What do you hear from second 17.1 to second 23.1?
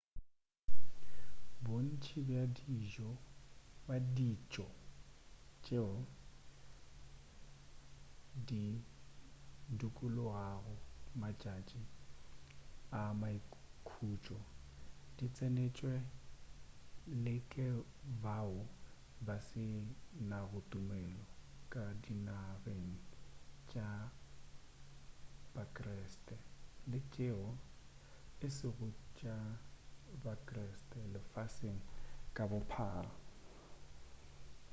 le ke bao ba se nago tumelo ka dinageng